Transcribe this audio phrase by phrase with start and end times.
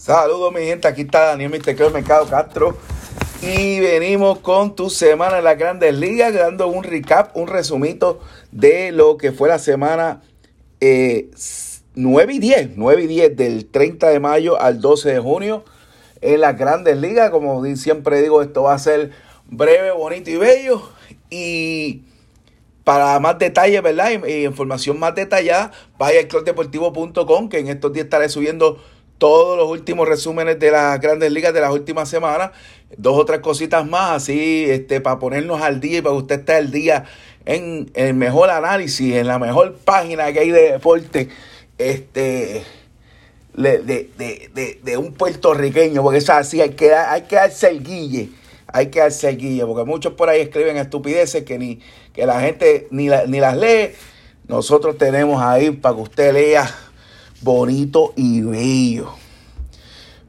[0.00, 1.92] Saludos mi gente, aquí está Daniel Mr.
[1.92, 2.74] Mercado Castro
[3.42, 8.18] y venimos con tu semana en las grandes ligas, dando un recap, un resumito
[8.50, 10.22] de lo que fue la semana
[10.80, 11.30] eh,
[11.96, 15.66] 9 y 10, 9 y 10 del 30 de mayo al 12 de junio
[16.22, 17.28] en las grandes ligas.
[17.28, 19.10] Como siempre digo, esto va a ser
[19.48, 20.80] breve, bonito y bello.
[21.28, 22.04] Y
[22.84, 24.12] para más detalles, ¿verdad?
[24.26, 28.78] Y, información más detallada, vaya a clubdeportivo.com, que en estos días estaré subiendo
[29.20, 32.52] todos los últimos resúmenes de las grandes ligas de las últimas semanas,
[32.96, 36.40] dos o tres cositas más, así, este, para ponernos al día y para que usted
[36.40, 37.04] esté al día
[37.44, 41.28] en el mejor análisis, en la mejor página que hay de deporte,
[41.76, 42.64] este,
[43.54, 48.30] de, un puertorriqueño, porque es así, hay que, hay que darse el guille,
[48.68, 51.80] hay que darse el guille, porque muchos por ahí escriben estupideces que ni
[52.14, 53.90] que la gente ni, ni las lee.
[54.48, 56.74] Nosotros tenemos ahí para que usted lea
[57.40, 59.12] bonito y bello.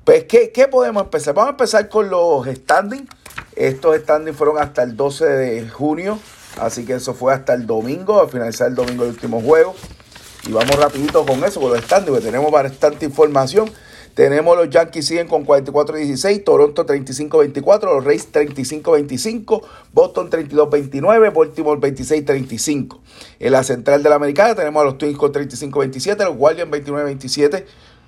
[0.04, 1.34] Pues, ¿qué, podemos empezar?
[1.34, 3.10] Vamos a empezar con los standings.
[3.56, 6.20] Estos standings fueron hasta el 12 de junio,
[6.60, 9.76] así que eso fue hasta el domingo, al finalizar el domingo el último juego.
[10.48, 13.70] Y vamos rapidito con eso, con los standings, porque tenemos bastante información.
[14.14, 19.62] Tenemos los Yankees siguen con 44-16, Toronto 35-24, los Rays 35-25,
[19.94, 23.00] Boston 32-29, Baltimore 26-35.
[23.40, 27.64] En la central de la americana tenemos a los Twins con 35-27, los Guardians 29-27,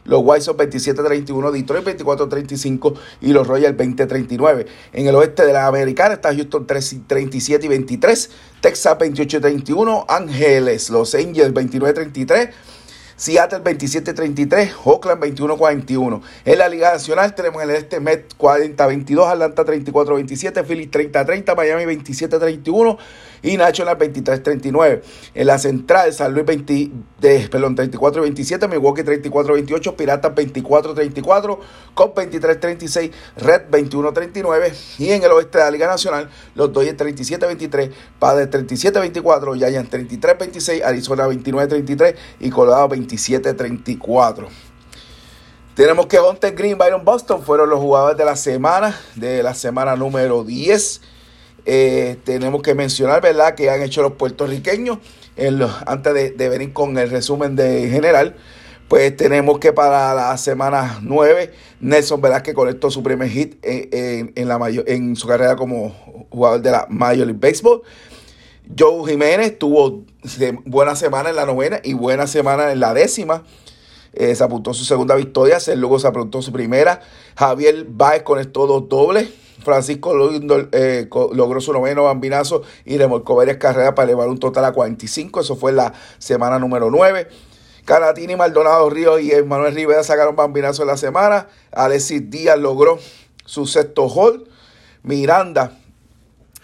[0.06, 4.66] los White Sox 27-31, Detroit 24-35 y los Royals 20-39.
[4.92, 8.30] En el oeste de la americana está Houston 37 y 23,
[8.62, 12.52] Texas 28-31, Ángeles, Los Angels 29-33.
[13.16, 16.22] Seattle 27-33, Oakland 21-41.
[16.45, 21.95] En la Liga Nacional tenemos en el este Met 40-22, Atlanta 34-27, Phillies 30-30, Miami
[21.95, 22.97] 27-31
[23.44, 25.02] y National 23-39.
[25.36, 31.59] En la Central, San Luis 20, de, perdón, 34-27, Milwaukee 34-28, Piratas 24-34,
[31.94, 37.91] Cop 23-36, Red 21-39 y en el oeste de la Liga Nacional, los Dodgers 37-23,
[38.18, 44.47] Padres 37-24, Giants 33-26, Arizona 29-33 y Colorado 27 27-34.
[45.75, 49.96] Tenemos que Hunter Green, Byron Boston fueron los jugadores de la semana, de la semana
[49.96, 51.02] número 10.
[51.66, 55.00] Eh, tenemos que mencionar, ¿verdad?, que han hecho los puertorriqueños
[55.36, 58.36] en los, antes de, venir con el resumen de general.
[58.88, 64.59] Pues tenemos que para la semana 9, Nelson que conectó su primer hit en, la
[64.86, 65.90] en su carrera como
[66.30, 67.81] jugador de la Major League Baseball.
[68.78, 70.03] Joe Jiménez tuvo
[70.66, 73.44] buena semana en la novena y buena semana en la décima.
[74.13, 77.01] Eh, se apuntó su segunda victoria, luego se apuntó su primera.
[77.35, 79.29] Javier Baez conectó dos dobles.
[79.63, 80.13] Francisco
[80.72, 85.40] eh, logró su noveno bambinazo y remolcó varias carreras para elevar un total a 45.
[85.40, 87.28] Eso fue la semana número 9.
[87.85, 91.47] Canatini, Maldonado Ríos y Manuel Rivera sacaron bambinazo en la semana.
[91.72, 93.00] Alexis Díaz logró
[93.45, 94.47] su sexto hall.
[95.01, 95.78] Miranda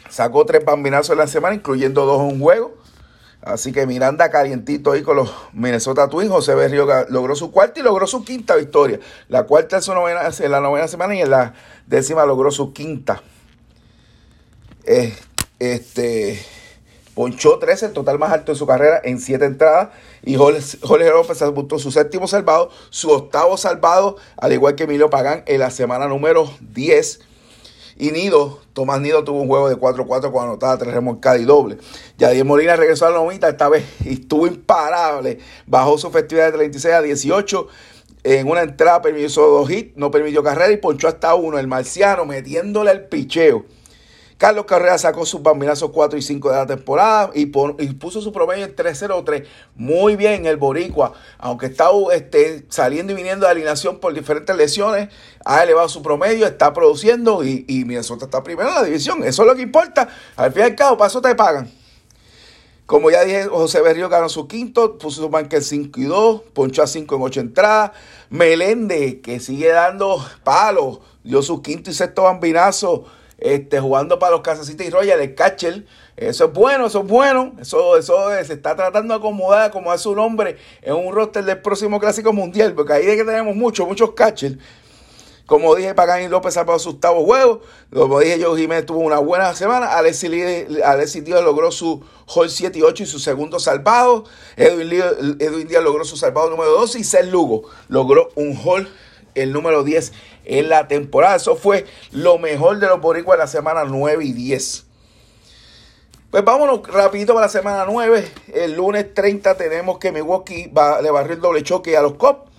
[0.10, 2.74] Sacó tres bambinazos en la semana, incluyendo dos en un juego.
[3.42, 6.30] Así que Miranda calientito ahí con los Minnesota Twins.
[6.30, 9.00] José Berrío logró su cuarta y logró su quinta victoria.
[9.30, 11.54] La cuarta en, su novena, en la novena semana y en la
[11.88, 13.22] décima logró su quinta.
[14.84, 15.16] Eh,
[15.60, 16.40] este
[17.14, 19.90] ponchó 13, el total más alto de su carrera en siete entradas.
[20.24, 25.44] Y Jorge, López apuntó su séptimo salvado, su octavo salvado, al igual que Emilio Pagán
[25.46, 27.20] en la semana número 10
[28.00, 31.78] y Nido, Tomás Nido tuvo un juego de 4-4 con anotada, tres remolcadas y doble.
[32.18, 35.40] Yadier Molina regresó a la nomita, esta vez estuvo imparable.
[35.68, 37.68] Bajó su festividad de 36 a 18.
[38.24, 41.60] En una entrada permitió dos hits, no permitió carrera y ponchó hasta uno.
[41.60, 43.66] El marciano metiéndole el picheo.
[44.40, 48.64] Carlos Carrera sacó sus bambinazos 4 y 5 de la temporada y, puso su promedio
[48.64, 49.46] en 3-0-3.
[49.76, 55.10] Muy bien el Boricua, aunque está este, saliendo y viniendo de alineación por diferentes lesiones,
[55.44, 59.26] ha elevado su promedio, está produciendo y, y Minnesota está primero en la división.
[59.26, 60.08] Eso es lo que importa.
[60.38, 61.70] Al fin y al cabo, para eso te pagan.
[62.86, 66.42] Como ya dije, José Berrío ganó su quinto, puso su banca en 5 y 2,
[66.54, 67.92] ponchó a 5 en 8 entradas.
[68.30, 74.42] Melende, que sigue dando palos, dio su quinto y sexto bambinazo este, jugando para los
[74.42, 75.86] Kansas City Royals, el catcher.
[76.18, 77.54] Eso es bueno, eso es bueno.
[77.60, 81.62] Eso, eso se está tratando de acomodar, como es su nombre, en un roster del
[81.62, 84.58] próximo Clásico Mundial, porque ahí de que tenemos muchos, muchos catchers.
[85.50, 87.62] Como dije, Pagani López ha sus octavos juegos.
[87.92, 89.88] Como dije, Joe Jiménez tuvo una buena semana.
[89.98, 94.26] Alexis, Díaz logró su Hall 7 y 8 y su segundo salvado.
[94.56, 98.88] Edwin, Díaz logró su salvado número 12 y Seth Lugo logró un Hall
[99.42, 100.12] el número 10
[100.46, 101.36] en la temporada.
[101.36, 104.86] Eso fue lo mejor de los boricuas de la semana 9 y 10.
[106.32, 108.32] Pues vámonos rapidito para la semana 9.
[108.54, 112.50] El lunes 30 tenemos que Milwaukee va, le barrió el doble choque a los Cops.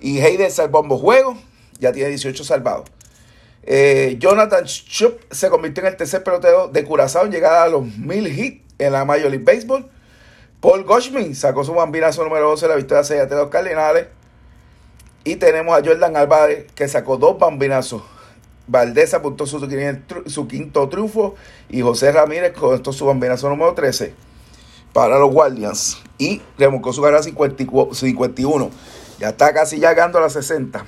[0.00, 1.36] Y Hayden el bombo juego.
[1.80, 2.88] ya tiene 18 salvados.
[3.64, 7.84] Eh, Jonathan Schupp se convirtió en el tercer pelotero de Curazao en llegar a los
[7.84, 9.90] 1000 hits en la Major League Baseball.
[10.60, 14.06] Paul Goldschmidt sacó su bambinazo número 12 en la victoria 6 ante los Cardinales.
[15.28, 18.02] Y tenemos a Jordan Álvarez que sacó dos bambinazos.
[18.66, 19.60] Valdés apuntó su,
[20.24, 21.34] su quinto triunfo
[21.68, 24.14] y José Ramírez con su bambinazo número 13
[24.94, 26.00] para los Guardians.
[26.16, 28.70] Y remolcó su carrera 51.
[29.18, 30.86] Ya está casi llegando a las 60.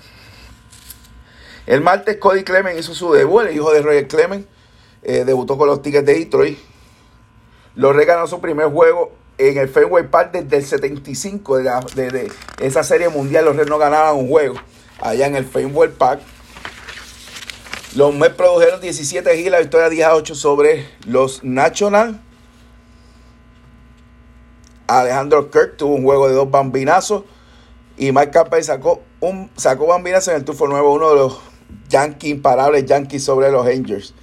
[1.66, 4.46] El martes Cody Clement hizo su debut, el hijo de Roger Clement.
[5.02, 6.58] Eh, debutó con los Tigres de Detroit.
[7.74, 9.12] Lo regaló su primer juego
[9.48, 13.46] en el Fenway Park desde el 75 de, esa serie mundial.
[13.46, 14.56] Los Reds no ganaban un juego
[15.00, 16.20] allá en el Fenway Park.
[17.96, 22.20] Los Mets produjeron 17 y la victoria 10 a 8 sobre los National.
[24.86, 27.24] Alejandro Kirk tuvo un juego de dos bambinazos.
[27.96, 31.40] Y Mike Capel sacó, un, sacó bambinazo en el Tufo Nuevo, uno de los
[31.88, 34.14] Yankees imparables Yankees sobre los Angels.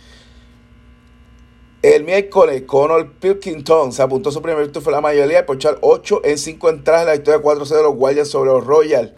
[1.84, 6.40] El miércoles, Conor Pilkington se apuntó su primer triunfo la mayoría por echar 8 en
[6.40, 9.12] 5 entradas en la victoria 4-0 de los Guardians sobre los Royals.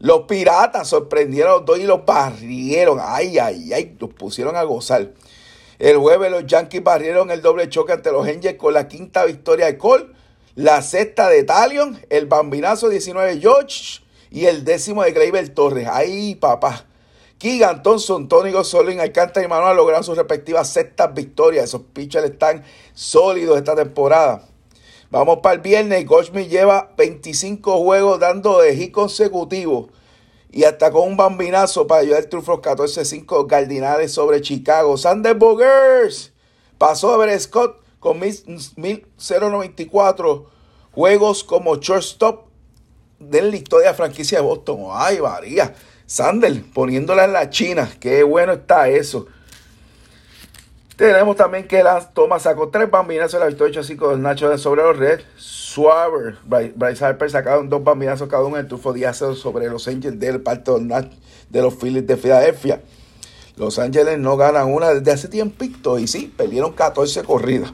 [0.00, 2.98] Los Piratas sorprendieron a los dos y los barrieron.
[3.00, 5.12] Ay, ay, ay, los pusieron a gozar.
[5.78, 9.66] El jueves los Yankees barrieron el doble choque ante los Angels con la quinta victoria
[9.66, 10.06] de Cole,
[10.56, 14.00] la sexta de Talion, el bambinazo 19 de George
[14.32, 15.86] y el décimo de Gleyber Torres.
[15.88, 16.86] Ay, papá.
[17.38, 21.64] Keegan Thompson, Tony Gosolin, Alcántara y Manuel lograron sus respectivas sextas victorias.
[21.64, 22.62] Esos pitchers están
[22.94, 24.46] sólidos esta temporada.
[25.10, 26.06] Vamos para el viernes.
[26.06, 29.90] Goldschmidt lleva 25 juegos dando de hit consecutivos.
[30.50, 34.96] Y hasta con un bambinazo para ayudar al triunfo 14-5 Cardinales sobre Chicago.
[34.96, 36.32] Sander Bogers
[36.78, 40.46] pasó a ver Scott con 1094
[40.92, 42.46] juegos como shortstop
[43.18, 44.86] de la historia de franquicia de Boston.
[44.90, 45.74] Ay, varía.
[46.06, 47.90] Sander poniéndola en la China.
[47.98, 49.26] Qué bueno está eso.
[50.96, 54.82] Tenemos también que Lance Thomas sacó tres bambinazos en la victoria 8-5 del Nacho sobre
[54.82, 55.20] los Red.
[55.36, 60.20] Suaver, Bryce Harper sacaron dos bambinazos cada uno en el trufo 10 sobre los Angels
[60.20, 62.80] del parte de los Phillies de Filadelfia.
[63.56, 67.72] Los Ángeles no ganan una desde hace tiempito y sí, perdieron 14 corridas.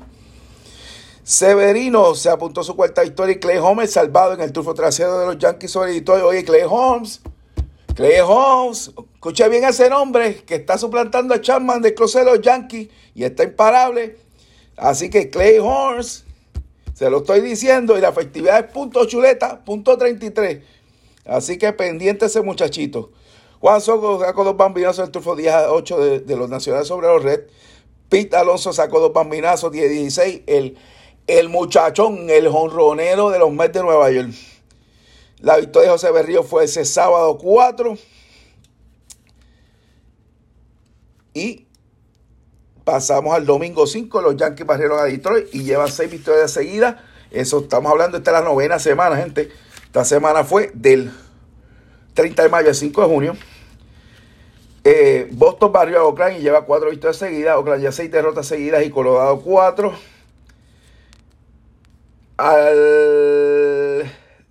[1.23, 5.27] Severino se apuntó su cuarta victoria y Clay Holmes salvado en el trufo trasero de
[5.27, 6.25] los Yankees sobre Detroit.
[6.25, 7.21] Oye, Clay Holmes
[7.95, 12.41] Clay Holmes, escucha bien ese nombre, que está suplantando a Chapman de closet de los
[12.41, 14.17] Yankees y está imparable.
[14.77, 16.25] Así que Clay Holmes,
[16.95, 20.63] se lo estoy diciendo, y la efectividad es punto chuleta, punto 33.
[21.27, 23.11] Así que pendiente ese muchachito.
[23.61, 27.09] Juan Soco sacó dos bambinazos en el trufo 10 a 8 de, los Nacionales sobre
[27.09, 27.41] los Red.
[28.09, 30.43] Pete Alonso sacó dos bambinazos 10 a 16.
[30.47, 30.79] El,
[31.27, 34.31] el muchachón, el jonronero de los Mets de Nueva York.
[35.41, 37.97] La victoria de José Berrío fue ese sábado 4.
[41.33, 41.67] Y
[42.85, 44.21] pasamos al domingo 5.
[44.21, 46.97] Los Yankees barrieron a Detroit y llevan seis victorias seguidas.
[47.31, 49.51] Eso estamos hablando, esta es la novena semana, gente.
[49.85, 51.11] Esta semana fue del
[52.15, 53.37] 30 de mayo al 5 de junio.
[54.83, 57.57] Eh, Boston barrió a Oakland y lleva cuatro victorias seguidas.
[57.57, 59.95] Oakland ya seis derrotas seguidas y Colorado cuatro.
[62.37, 63.60] Al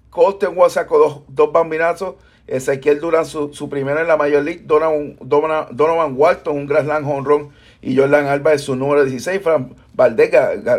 [0.10, 2.16] Colton Wall sacó dos, dos bambinazos.
[2.48, 4.64] Ezequiel Durán, su, su, primero en la Major League.
[4.66, 7.50] Donovan, Donovan, Walton, un Grand Slam home run.
[7.82, 9.42] Y Jordan Alba es su número 16.
[9.42, 10.32] Fran Valdez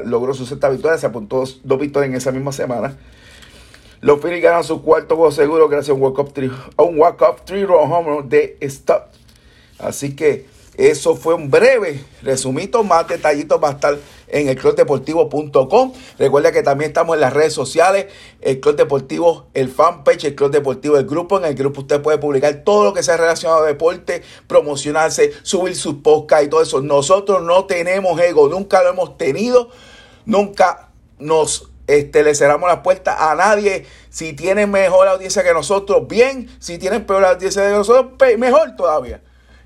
[0.04, 0.99] logró su sexta victoria.
[0.99, 2.96] Se apuntó dos, victorias en esa misma semana.
[4.00, 7.64] Los Phillies ganan su cuarto juego seguro gracias a un walk-up three, un walk three
[7.64, 9.12] run de Stott.
[9.78, 10.46] Así que
[10.80, 12.82] eso fue un breve resumito.
[12.82, 15.92] Más detallitos va a estar en el clubdeportivo.com.
[16.18, 18.06] Recuerda que también estamos en las redes sociales,
[18.40, 21.37] el Club Deportivo, el fanpage, el Club Deportivo, el grupo.
[21.37, 25.76] En el grupo usted puede publicar todo lo que sea relacionado a deporte, promocionarse, subir
[25.76, 26.80] sus podcasts y todo eso.
[26.80, 29.68] Nosotros no tenemos ego, nunca lo hemos tenido,
[30.25, 33.84] nunca nos este, le cerramos la puerta a nadie.
[34.08, 36.49] Si tienen mejor audiencia que nosotros, bien.
[36.58, 39.20] Si tienen peor audiencia que nosotros, mejor todavía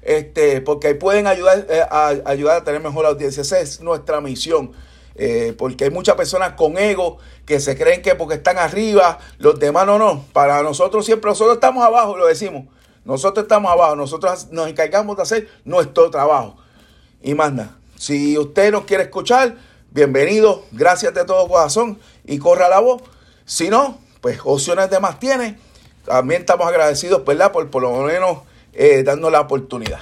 [0.04, 3.40] este, porque ahí pueden ayudar, eh, a, ayudar a tener mejor audiencia.
[3.40, 4.72] Esa es nuestra misión.
[5.16, 9.58] Eh, porque hay muchas personas con ego que se creen que porque están arriba, los
[9.58, 10.24] demás no, no.
[10.32, 12.66] Para nosotros siempre, nosotros estamos abajo, lo decimos.
[13.04, 16.56] Nosotros estamos abajo, nosotros nos encargamos de hacer nuestro trabajo.
[17.22, 19.56] Y manda, si usted nos quiere escuchar,
[19.90, 23.02] bienvenido, gracias de todo corazón y corra la voz.
[23.46, 25.58] Si no, pues opciones de más tiene.
[26.04, 27.52] También estamos agradecidos, ¿verdad?
[27.52, 28.38] Por por lo menos
[28.74, 30.00] eh, dando la oportunidad.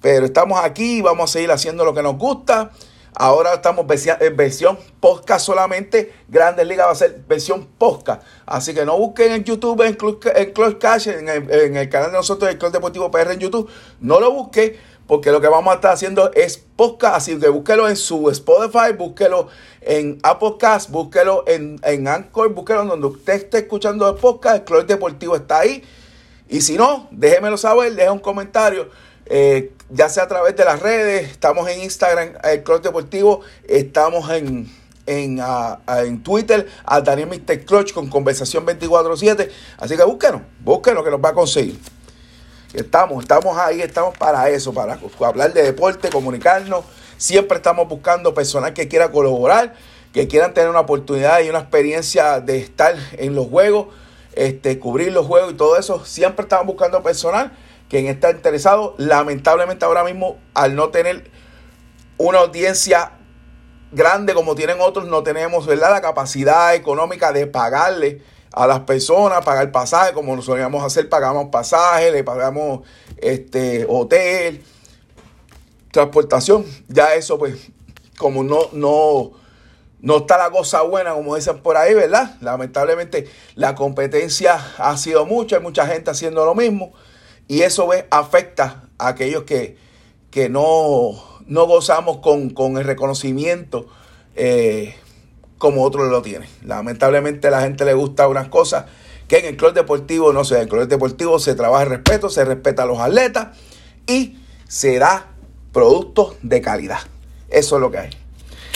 [0.00, 2.70] Pero estamos aquí vamos a seguir haciendo lo que nos gusta.
[3.16, 6.12] Ahora estamos en versión podcast solamente.
[6.28, 8.22] Grandes Ligas va a ser versión podcast.
[8.44, 12.50] Así que no busquen en YouTube, en Club, en Cash, en el, canal de nosotros,
[12.50, 13.70] el Club Deportivo PR en YouTube.
[14.00, 14.74] No lo busquen
[15.06, 17.16] porque lo que vamos a estar haciendo es podcast.
[17.16, 19.46] Así que búsquelo en su Spotify, búsquelo
[19.80, 24.56] en Apple Cast, búsquelo en, en Anchor, búsquelo donde usted esté escuchando el podcast.
[24.56, 25.84] El Club Deportivo está ahí.
[26.54, 28.88] Y si no, déjemelo saber, deje un comentario.
[29.26, 34.30] Eh, ya sea a través de las redes, estamos en Instagram, el Club Deportivo, estamos
[34.30, 34.72] en,
[35.04, 35.42] en,
[35.88, 37.64] en Twitter, a Daniel Mr.
[37.64, 39.50] Clutch con conversación 24-7.
[39.78, 41.76] Así que búsquenos, búsquenos que nos va a conseguir.
[42.72, 46.84] Estamos, estamos ahí, estamos para eso, para hablar de deporte, comunicarnos.
[47.16, 49.74] Siempre estamos buscando personal que quiera colaborar,
[50.12, 53.88] que quieran tener una oportunidad y una experiencia de estar en los juegos,
[54.36, 56.04] este, cubrir los juegos y todo eso.
[56.04, 57.52] Siempre estamos buscando personal
[57.88, 58.94] quien está interesado.
[58.98, 61.30] Lamentablemente ahora mismo, al no tener
[62.16, 63.12] una audiencia
[63.92, 65.90] grande como tienen otros, no tenemos ¿verdad?
[65.90, 68.22] la capacidad económica de pagarle
[68.52, 72.80] a las personas, pagar pasaje, como lo solíamos hacer, pagamos pasaje, le pagamos
[73.16, 74.62] este, hotel,
[75.90, 76.64] transportación.
[76.88, 77.70] Ya eso, pues,
[78.16, 79.32] como no, no,
[80.04, 82.36] no está la cosa buena, como dicen por ahí, ¿verdad?
[82.42, 86.92] Lamentablemente la competencia ha sido mucha, hay mucha gente haciendo lo mismo.
[87.48, 89.78] Y eso afecta a aquellos que,
[90.30, 91.12] que no,
[91.46, 93.88] no, gozamos con, el reconocimiento
[94.36, 94.94] eh,
[95.56, 96.50] como otros lo tienen.
[96.62, 98.84] Lamentablemente a la gente le gusta unas cosas
[99.26, 102.28] que en el club deportivo no se En el club deportivo se trabaja el respeto,
[102.28, 103.56] se respeta a los atletas
[104.06, 104.36] y
[104.68, 105.32] se da
[105.72, 106.98] productos de calidad.
[107.48, 108.23] Eso es lo que hay.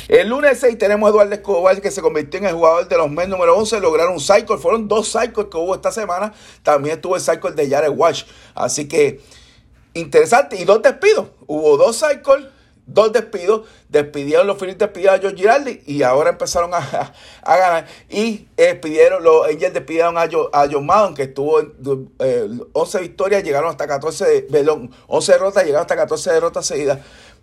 [0.07, 3.11] El lunes 6 tenemos a Eduardo Escobar que se convirtió en el jugador de los
[3.11, 3.81] Mets número 11.
[3.81, 4.57] Lograron un cycle.
[4.59, 6.33] Fueron dos cycles que hubo esta semana.
[6.63, 8.25] También estuvo el cycle de Jared Walsh.
[8.55, 9.21] Así que
[9.95, 10.57] interesante.
[10.57, 11.29] Y dos despidos.
[11.47, 12.47] Hubo dos cycles
[12.89, 17.13] dos despidos, despidieron los Phillies, despidieron a George Girardi y ahora empezaron a,
[17.45, 17.87] ganar.
[18.09, 20.29] Y despidieron, los Angels despidieron a,
[20.71, 21.73] John Madden, que estuvo en
[22.73, 26.99] 11 eh, victorias, llegaron hasta 14, perdón, 11 derrotas, llegaron hasta 14 derrotas seguidas.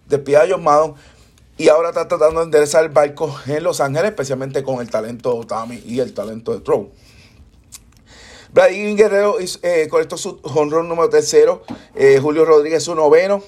[0.08, 0.94] Despidieron a John Madden
[1.58, 5.40] y ahora está tratando de enderezar el barco en Los Ángeles, especialmente con el talento
[5.40, 6.92] de Tommy y el talento de Trow.
[8.52, 11.64] Vladimir Guerrero eh, esto su honrón número tercero.
[11.94, 13.44] Eh, Julio Rodríguez su noveno.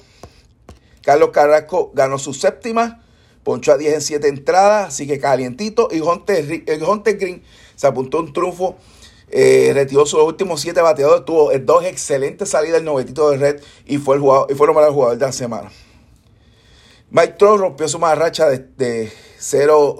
[1.02, 3.02] Carlos Carrasco ganó su séptima.
[3.42, 5.88] Ponchó a 10 en 7 entradas, así que calientito.
[5.90, 7.42] Y Hunter, eh, Green
[7.74, 8.76] se apuntó un trufo.
[9.30, 11.24] Eh, retiró sus últimos 7 bateadores.
[11.24, 14.74] Tuvo dos excelentes salidas del novetito de red y fue el jugador, y fue el
[14.92, 15.70] jugador de la semana.
[17.10, 19.98] Mike Trout rompió su más racha de, 0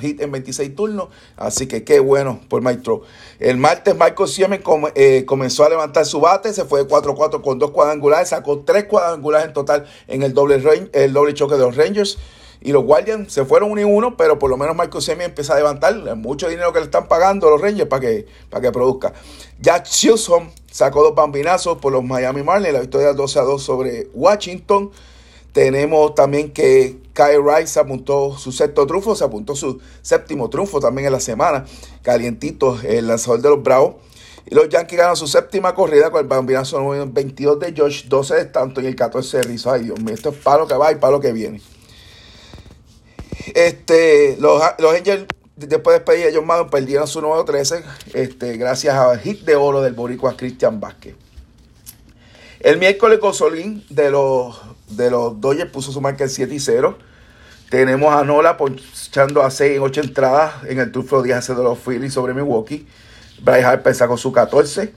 [0.00, 3.04] hit en 26 turnos, así que qué bueno por Mike Trout.
[3.38, 4.62] El martes Michael Siemens
[4.94, 8.84] eh, comenzó a levantar su bate, se fue de 4-4 con dos cuadrangulares, sacó tres
[8.84, 10.62] cuadrangulares en total en el doble,
[10.94, 12.16] el doble choque de los Rangers.
[12.62, 15.52] Y los Guardians se fueron uno y uno, pero por lo menos Michael Siemens empieza
[15.52, 18.72] a levantar mucho dinero que le están pagando a los Rangers para que, para que
[18.72, 19.12] produzca.
[19.60, 24.08] Jack Chisholm sacó dos bambinazos por los Miami Marlins, la victoria 12 a 2 sobre
[24.14, 24.90] Washington.
[25.54, 31.06] Tenemos también que Kyle Rice apuntó su sexto triunfo, se apuntó su séptimo triunfo también
[31.06, 31.64] en la semana.
[32.02, 33.94] Calientito, el lanzador de los Bravos.
[34.46, 38.44] Y los Yankees ganan su séptima corrida con el bambinazo 22 de Josh, 12 de
[38.46, 39.70] tanto y el 14 de Rizzo.
[39.70, 41.62] Ay, Dios mío, esto es palo que va y palo que viene.
[43.54, 48.56] Este, los, los Angels, después de despedir a John Madden, perdieron su número 13, este,
[48.56, 51.14] gracias al hit de oro del boricua Christian Vázquez.
[52.58, 56.98] El miércoles Consolín de los de los Dodgers puso su marca en 7 y 0.
[57.70, 61.78] Tenemos a Nola ponchando a 6 en 8 entradas en el truflo 10 de los
[61.78, 62.86] Phillies sobre Milwaukee.
[63.42, 64.92] Bryce Harper sacó su 14.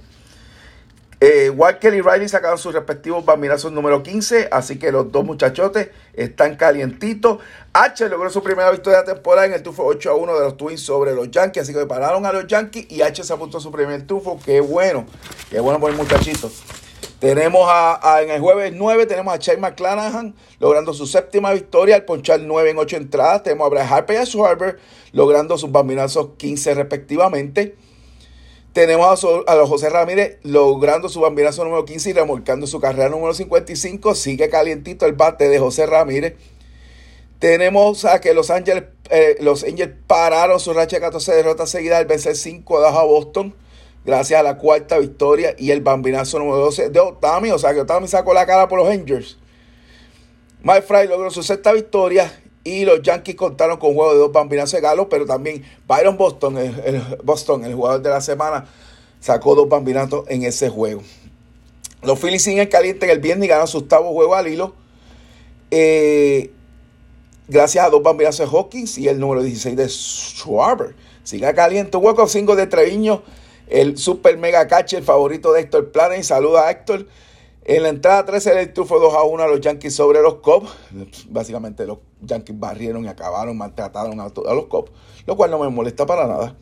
[1.19, 5.89] Eh, Walker y Riley sacaron sus respectivos bambinazos número 15, así que los dos muchachotes
[6.13, 7.39] están calientitos.
[7.73, 10.57] H logró su primera victoria de temporada en el tufo 8 a 1 de los
[10.57, 13.61] Twins sobre los Yankees, así que pararon a los Yankees y H se apuntó a
[13.61, 14.39] su primer tufo.
[14.45, 15.07] Qué bueno,
[15.49, 16.51] qué bueno por el muchachito.
[17.19, 22.05] Tenemos a, en el jueves 9 tenemos a Chase McClanahan logrando su séptima victoria al
[22.05, 23.41] ponchar 9 en 8 entradas.
[23.41, 24.79] Tenemos a Brad Harper y a Schwarber
[25.13, 27.75] logrando sus bambinazos 15 respectivamente.
[28.71, 33.33] Tenemos a, los José Ramírez logrando su bambinazo número 15 y remolcando su carrera número
[33.33, 34.13] 55.
[34.13, 36.35] Sigue calientito el bate de José Ramírez.
[37.39, 41.97] Tenemos a que Los Ángeles, eh, los Angels pararon su racha de 14 derrotas seguidas
[41.97, 43.55] al vencer 5 a 2 a Boston
[44.07, 47.51] gracias a la cuarta victoria y el bambinazo número 12 de Otami.
[47.51, 49.37] O sea que Otami sacó la cara por los Rangers.
[50.63, 52.31] Mike Fry logró su sexta victoria
[52.63, 56.17] y los Yankees contaron con un juego de dos bambinazos de Galo, pero también Byron
[56.17, 58.65] Boston, el, Boston, el jugador de la semana,
[59.19, 61.03] sacó dos bambinazos en ese juego.
[62.01, 64.73] Los Phillies siguen caliente en el viernes y ganan su octavo juego al hilo.
[65.69, 66.51] Eh,
[67.49, 70.95] gracias a dos bambinazos de Hawkins y el número 16 de Schwarber.
[71.23, 71.97] Siga caliente.
[71.97, 73.21] Hueco 5 de Treviño.
[73.67, 76.27] El super mega catch, el favorito de Héctor Planes.
[76.27, 77.07] Saluda a Héctor.
[77.65, 80.69] En la entrada 13 el trufo 2 a 1 a los Yankees sobre los Cubs.
[81.29, 84.91] Básicamente los Yankees barrieron y acabaron, maltrataron a, a los Cubs.
[85.25, 86.55] Lo cual no me molesta para nada.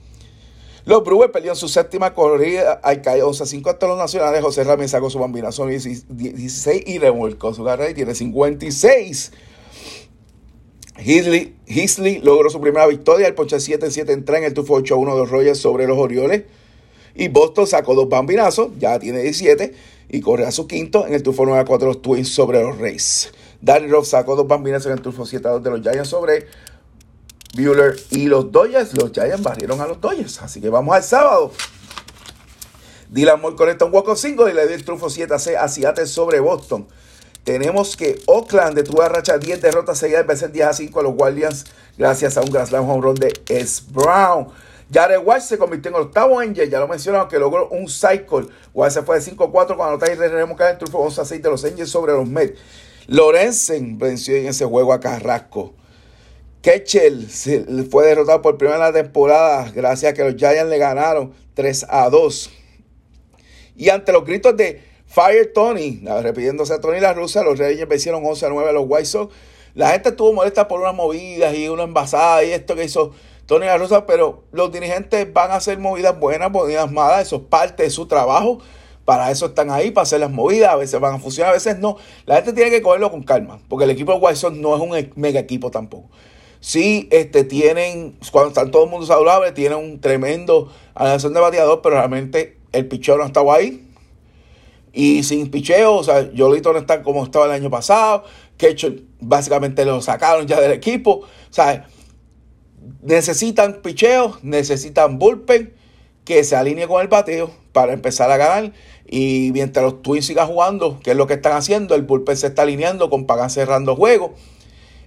[0.85, 4.41] Los Brewers perdieron su séptima corrida al caer 11 a 5 hasta los nacionales.
[4.43, 9.31] José Ramírez sacó su bambinazo 16 y revolcó su carrera y tiene 56.
[10.97, 15.29] Hisley, logró su primera victoria, el ponche 7-7 entra en el tufo 8-1 de los
[15.29, 16.43] Rogers sobre los Orioles.
[17.15, 19.74] Y Boston sacó dos bambinazos, ya tiene 17,
[20.10, 23.31] y corre a su quinto en el tufo 9-4 de los Twins sobre los Rays.
[23.62, 26.48] Danny Roth sacó dos bambinazos en el tufo 7-2 de los Giants sobre
[27.55, 28.95] Bueller y los Dodgers.
[28.95, 31.51] Los Giants barrieron a los Dodgers, así que vamos al sábado.
[33.10, 36.39] Dylan Moore conecta un walk 5 y le dio el trufo 7 a Seattle sobre
[36.39, 36.86] Boston.
[37.45, 41.13] Tenemos que Oakland detuvo a racha 10 derrotas seguidas de 10 a 5 a los
[41.13, 43.84] Guardians gracias a un Grand home run de S.
[43.91, 44.48] Brown.
[44.92, 48.48] Jared White se convirtió en el octavo Angel, ya lo mencionamos, que logró un cycle.
[48.74, 51.65] White se fue de 5-4 cuando y remontar el trufo 11 a 6 de los
[51.65, 52.60] Angels sobre los Mets.
[53.08, 55.74] Lorenzen venció en ese juego a Carrasco.
[56.62, 57.27] Ketchel
[57.92, 62.10] fue derrotado por primera en temporada gracias a que los Giants le ganaron 3 a
[62.10, 62.50] 2.
[63.75, 68.25] Y ante los gritos de Fire Tony, repitiéndose a Tony la Rusa, los Reyes vencieron
[68.25, 69.34] 11 a 9 a los White Sox.
[69.75, 73.13] La gente estuvo molesta por unas movidas y una envasada y esto que hizo
[73.46, 77.84] Tony la pero los dirigentes van a hacer movidas buenas, movidas malas, eso es parte
[77.84, 78.60] de su trabajo.
[79.06, 80.72] Para eso están ahí, para hacer las movidas.
[80.72, 81.98] A veces van a funcionar, a veces no.
[82.25, 85.12] La gente tiene que cogerlo con calma, porque el equipo de White no es un
[85.16, 86.10] mega equipo tampoco.
[86.60, 91.82] Sí, este, tienen, cuando están todo el mundo saludable, tienen un tremendo anación de bateador,
[91.84, 93.86] pero realmente el pichón no estaba ahí
[94.96, 95.94] y sin picheo.
[95.94, 98.24] O sea, Yolito no está como estaba el año pasado.
[98.58, 101.12] Ketchel básicamente lo sacaron ya del equipo.
[101.12, 101.88] O sea,
[103.01, 105.74] necesitan picheo, necesitan bullpen
[106.24, 108.74] que se alinee con el bateo para empezar a ganar.
[109.08, 112.48] Y mientras los Twins sigan jugando, que es lo que están haciendo, el bullpen se
[112.48, 114.31] está alineando con Pagan cerrando juegos,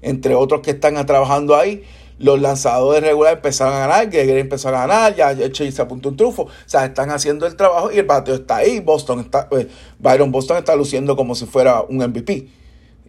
[0.03, 1.85] entre otros que están trabajando ahí
[2.19, 6.43] los lanzadores regulares empezaron a ganar, Gregory empezó a ganar, ya Chase apuntó un trufo.
[6.43, 8.81] O sea, están haciendo el trabajo y el bateo está ahí.
[8.81, 12.49] Boston está, eh, Byron Boston está luciendo como si fuera un MVP.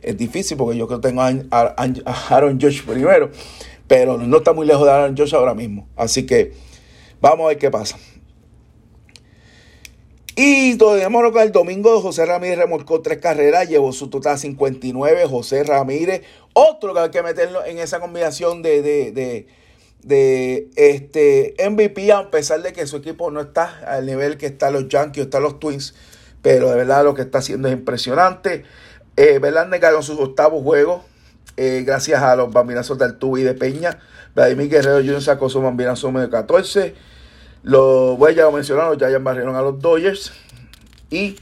[0.02, 1.76] Es difícil porque yo creo que tengo a,
[2.30, 3.32] Aaron Josh primero,
[3.90, 5.90] pero no está muy lejos de Aaron Josh ahora mismo.
[5.98, 6.54] Así que
[7.20, 7.98] vamos a ver qué pasa.
[10.36, 11.10] Y todavía
[11.44, 15.26] el domingo José Ramírez remolcó tres carreras, llevó su total a 59.
[15.26, 16.22] José Ramírez,
[16.54, 19.48] otro que hay que meterlo en esa combinación de, de,
[20.04, 24.74] de, este MVP, a pesar de que su equipo no está al nivel que están
[24.74, 25.96] los Yankees o están los Twins.
[26.44, 28.66] Pero de verdad lo que está haciendo es impresionante.
[29.18, 31.09] Eh, Verlander ganó sus octavos juegos
[31.58, 34.00] eh, gracias a los bambinazos de Altuve y de Peña.
[34.36, 35.22] Vladimir Guerrero Jr.
[35.22, 36.96] sacó su bambinazo número 14.
[37.64, 40.32] Los, bueno, ya lo mencionaron, los Giants barrieron a los Dodgers.
[41.10, 41.36] Y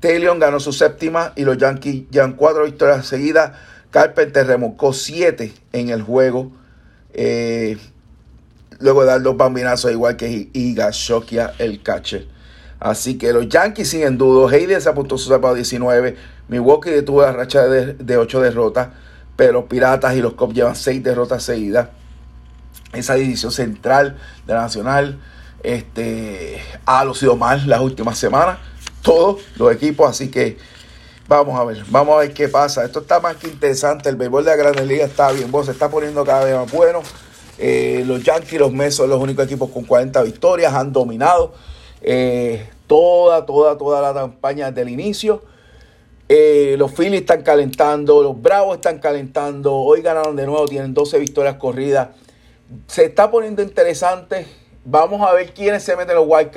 [0.00, 3.52] Taylor ganó su séptima y los Yankees llevan cuatro victorias seguidas.
[3.90, 6.52] Carpenter remolcó siete en el juego.
[7.12, 7.78] Eh,
[8.80, 12.26] luego de dar dos bambinazos, igual que Iga Shokia, el catcher.
[12.80, 14.52] Así que los Yankees siguen dudos.
[14.52, 16.16] Hayden se apuntó su a 19.
[16.48, 18.88] Milwaukee detuvo la racha de, de 8 derrotas.
[19.36, 21.88] Pero los Piratas y los Cubs llevan 6 derrotas seguidas.
[22.92, 25.18] Esa división central de la Nacional
[25.64, 28.58] este, ha lucido mal las últimas semanas,
[29.02, 30.58] todos los equipos, así que
[31.26, 32.84] vamos a ver, vamos a ver qué pasa.
[32.84, 35.72] Esto está más que interesante, el béisbol de la Grandes Ligas está bien, vos se
[35.72, 37.02] está poniendo cada vez más bueno.
[37.58, 41.54] Eh, los Yankees y los Mets son los únicos equipos con 40 victorias, han dominado
[42.02, 45.42] eh, toda, toda, toda la campaña desde el inicio.
[46.28, 51.18] Eh, los Phillies están calentando, los Bravos están calentando, hoy ganaron de nuevo, tienen 12
[51.18, 52.08] victorias corridas.
[52.86, 54.46] Se está poniendo interesante
[54.84, 56.50] Vamos a ver quiénes se meten los wild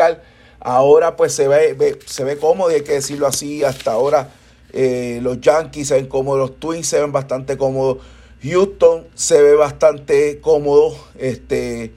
[0.59, 3.63] Ahora pues se ve, se ve cómodo, hay que decirlo así.
[3.63, 4.29] Hasta ahora
[4.73, 7.99] eh, los Yankees se ven cómodos, los Twins se ven bastante cómodos.
[8.43, 10.97] Houston se ve bastante cómodo.
[11.17, 11.93] Este,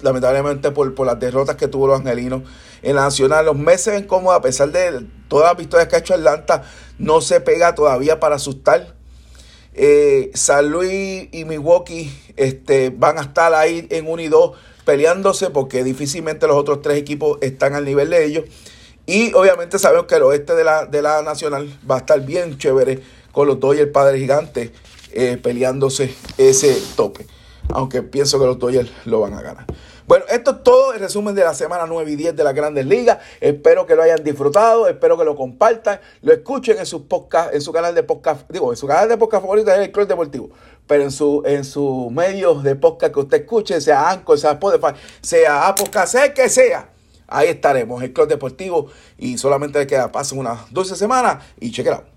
[0.00, 2.42] lamentablemente por, las derrotas que tuvo los angelinos.
[2.84, 5.98] En la nacional, los Mets se ven a pesar de todas las victorias que ha
[6.00, 6.62] hecho Atlanta.
[6.98, 8.94] No se pega todavía para asustar.
[9.72, 14.52] Eh, San Luis y Milwaukee este, van a estar ahí en 1 y 2
[14.84, 18.44] peleándose porque difícilmente los otros tres equipos están al nivel de ellos.
[19.06, 22.58] Y obviamente sabemos que el oeste de la, de la Nacional va a estar bien
[22.58, 23.00] chévere
[23.32, 24.72] con los Dodgers Padre Gigante
[25.12, 27.26] eh, peleándose ese tope.
[27.70, 29.66] Aunque pienso que los Dodgers lo van a ganar.
[30.06, 32.84] Bueno, esto es todo el resumen de la semana 9 y 10 de las Grandes
[32.84, 33.20] Ligas.
[33.40, 37.62] Espero que lo hayan disfrutado, espero que lo compartan, lo escuchen en su podcast, en
[37.62, 40.50] su canal de podcast, digo, en su canal de podcast favorito es el Club Deportivo,
[40.86, 44.92] pero en su en sus medios de podcast que usted escuche, sea Anchor, sea Spotify,
[45.22, 46.90] sea Apple, sea que sea.
[47.26, 52.13] Ahí estaremos, el Club Deportivo, y solamente queda pasen unas 12 semanas y chequeado.